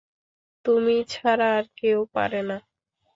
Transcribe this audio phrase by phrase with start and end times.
[0.65, 2.57] তুমি ছাড়া আর কেউ পারে না।